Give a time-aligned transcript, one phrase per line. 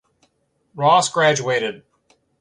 [0.73, 1.83] Ross graduated.